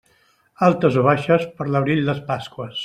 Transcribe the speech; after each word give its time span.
Altes 0.67 0.97
o 1.03 1.05
baixes, 1.09 1.47
per 1.61 1.71
l'abril 1.73 2.05
les 2.09 2.25
Pasqües. 2.33 2.79